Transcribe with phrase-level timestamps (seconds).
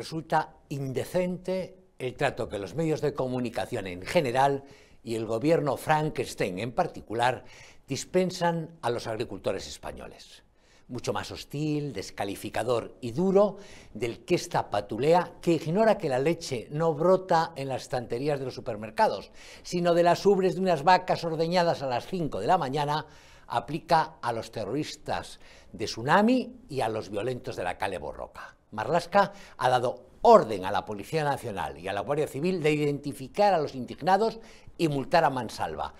[0.00, 4.64] Resulta indecente el trato que los medios de comunicación en general
[5.04, 7.44] y el gobierno Frankenstein en particular
[7.86, 10.42] dispensan a los agricultores españoles.
[10.88, 13.58] Mucho más hostil, descalificador y duro
[13.92, 18.46] del que esta patulea que ignora que la leche no brota en las estanterías de
[18.46, 19.30] los supermercados,
[19.62, 23.04] sino de las ubres de unas vacas ordeñadas a las 5 de la mañana
[23.50, 25.40] aplica a los terroristas
[25.72, 28.56] de Tsunami y a los violentos de la Cale Borroca.
[28.70, 33.52] Marlasca ha dado orden a la Policía Nacional y a la Guardia Civil de identificar
[33.52, 34.38] a los indignados
[34.78, 35.94] y multar a mansalva,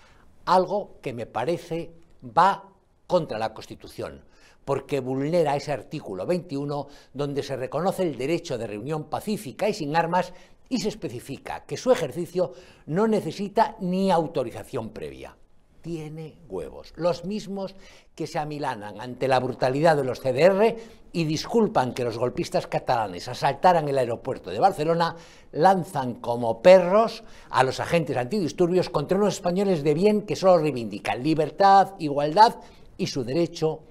[0.45, 1.91] algo que me parece
[2.25, 2.69] va
[3.05, 4.23] contra la Constitución,
[4.63, 9.95] porque vulnera ese artículo 21 donde se reconoce el derecho de reunión pacífica y sin
[9.95, 10.33] armas
[10.69, 12.53] y se especifica que su ejercicio
[12.85, 15.35] no necesita ni autorización previa
[15.81, 17.75] tiene huevos, los mismos
[18.15, 20.75] que se amilanan ante la brutalidad de los CDR
[21.11, 25.15] y disculpan que los golpistas catalanes asaltaran el aeropuerto de Barcelona,
[25.51, 31.23] lanzan como perros a los agentes antidisturbios contra unos españoles de bien que solo reivindican
[31.23, 32.55] libertad, igualdad
[32.97, 33.81] y su derecho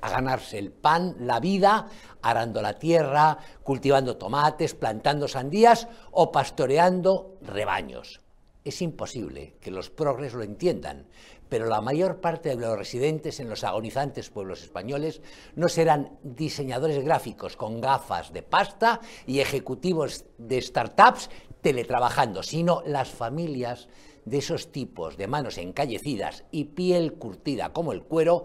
[0.00, 1.88] a ganarse el pan, la vida,
[2.20, 8.23] arando la tierra, cultivando tomates, plantando sandías o pastoreando rebaños.
[8.64, 11.06] Es imposible que los progres lo entiendan,
[11.50, 15.20] pero la mayor parte de los residentes en los agonizantes pueblos españoles
[15.54, 21.28] no serán diseñadores gráficos con gafas de pasta y ejecutivos de startups
[21.60, 23.88] teletrabajando, sino las familias
[24.24, 28.44] de esos tipos de manos encallecidas y piel curtida como el cuero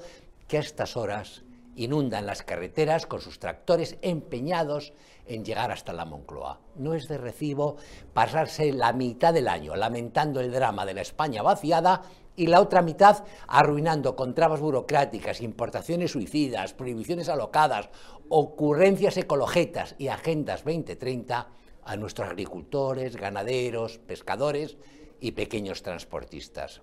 [0.50, 1.44] que a estas horas
[1.84, 4.94] inundan las carreteras con sus tractores empeñados
[5.26, 6.60] en llegar hasta la Moncloa.
[6.76, 7.78] No es de recibo
[8.14, 12.02] pasarse la mitad del año lamentando el drama de la España vaciada
[12.36, 17.90] y la otra mitad arruinando con trabas burocráticas, importaciones suicidas, prohibiciones alocadas,
[18.28, 21.48] ocurrencias ecologetas y agendas 2030
[21.86, 24.78] a nuestros agricultores, ganaderos, pescadores
[25.22, 26.82] y pequeños transportistas.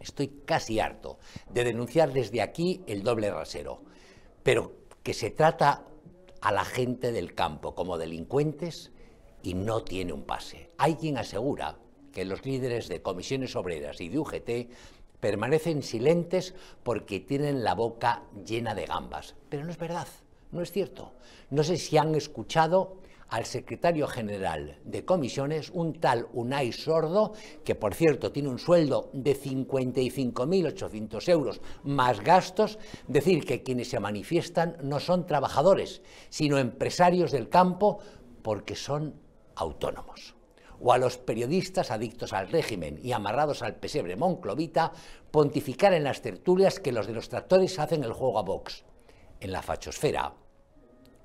[0.00, 1.18] Estoy casi harto
[1.50, 3.82] de denunciar desde aquí el doble rasero
[4.42, 4.72] pero
[5.02, 5.84] que se trata
[6.40, 8.90] a la gente del campo como delincuentes
[9.42, 10.70] y no tiene un pase.
[10.78, 11.76] Hay quien asegura
[12.12, 14.50] que los líderes de comisiones obreras y de UGT
[15.20, 19.34] permanecen silentes porque tienen la boca llena de gambas.
[19.48, 20.08] Pero no es verdad,
[20.50, 21.12] no es cierto.
[21.50, 22.96] No sé si han escuchado
[23.32, 27.32] al secretario general de comisiones, un tal Unai Sordo,
[27.64, 32.78] que por cierto tiene un sueldo de 55.800 euros más gastos,
[33.08, 38.00] decir que quienes se manifiestan no son trabajadores, sino empresarios del campo
[38.42, 39.14] porque son
[39.54, 40.34] autónomos
[40.78, 44.92] o a los periodistas adictos al régimen y amarrados al pesebre monclovita
[45.30, 48.84] pontificar en las tertulias que los de los tractores hacen el juego a Vox.
[49.40, 50.34] En la fachosfera,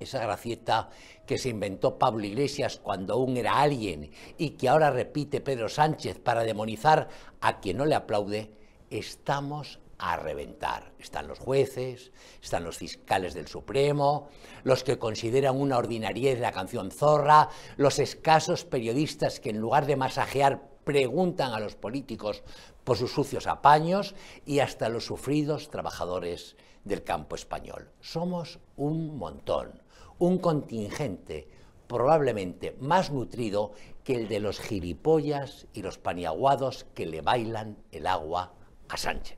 [0.00, 0.90] esa gracieta
[1.26, 6.18] que se inventó Pablo Iglesias cuando aún era alguien y que ahora repite Pedro Sánchez
[6.18, 7.08] para demonizar
[7.40, 8.50] a quien no le aplaude,
[8.90, 10.92] estamos a reventar.
[10.98, 14.28] Están los jueces, están los fiscales del Supremo,
[14.62, 19.96] los que consideran una ordinariedad la canción Zorra, los escasos periodistas que en lugar de
[19.96, 22.42] masajear preguntan a los políticos
[22.82, 24.14] por sus sucios apaños
[24.46, 27.90] y hasta los sufridos trabajadores del campo español.
[28.00, 29.82] Somos un montón
[30.18, 31.46] un contingente
[31.86, 33.72] probablemente más nutrido
[34.02, 38.54] que el de los gilipollas y los paniaguados que le bailan el agua
[38.88, 39.37] a Sánchez.